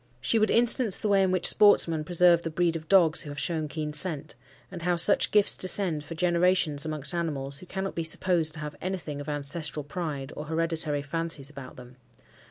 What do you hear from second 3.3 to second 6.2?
shown keen scent; and how such gifts descend for